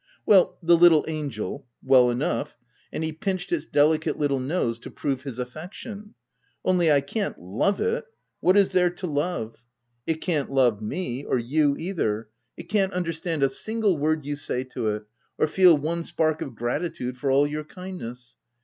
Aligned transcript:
"Well, 0.25 0.57
the 0.63 0.75
little 0.75 1.05
angel— 1.07 1.67
well 1.83 2.09
enough," 2.09 2.57
and 2.91 3.03
he 3.03 3.11
pinched 3.13 3.51
its 3.51 3.67
delicate 3.67 4.17
little 4.17 4.39
nose 4.39 4.79
to 4.79 4.89
prove 4.89 5.21
his 5.21 5.37
affection," 5.37 6.15
only 6.65 6.91
I 6.91 7.01
can't 7.01 7.39
love 7.39 7.79
it— 7.79 8.05
what 8.41 8.57
is 8.57 8.71
there 8.71 8.89
to 8.89 9.05
love? 9.05 9.63
It 10.07 10.15
can't 10.19 10.49
love 10.49 10.81
me— 10.81 11.23
or 11.29 11.37
you 11.37 11.77
either; 11.77 12.29
it 12.57 12.73
156 12.73 12.73
THE 12.73 12.73
TENANT 12.73 12.91
can't 12.91 12.93
understand 12.97 13.43
a 13.43 13.49
single 13.51 13.95
word 13.99 14.25
you 14.25 14.35
say 14.35 14.63
to 14.73 14.87
it, 14.87 15.03
or 15.37 15.45
feel 15.47 15.77
one 15.77 16.03
spark 16.03 16.41
of 16.41 16.55
gratitude 16.55 17.15
for 17.17 17.29
all 17.29 17.45
your 17.45 17.63
kind 17.63 17.99
ness. 17.99 18.37